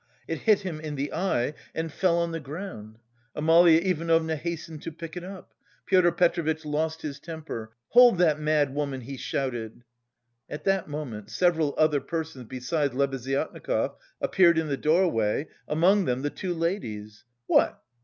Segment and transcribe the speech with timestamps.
[0.27, 2.97] It hit him in the eye and fell on the ground.
[3.35, 5.53] Amalia Ivanovna hastened to pick it up.
[5.85, 7.73] Pyotr Petrovitch lost his temper.
[7.89, 9.83] "Hold that mad woman!" he shouted.
[10.49, 16.31] At that moment several other persons, besides Lebeziatnikov, appeared in the doorway, among them the
[16.31, 17.23] two ladies.
[17.45, 17.79] "What!